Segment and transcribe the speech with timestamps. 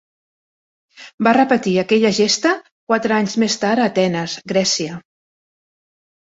[1.27, 2.53] Va repetir aquella gesta
[2.93, 4.99] quatre anys més tard a Atenes, Grècia.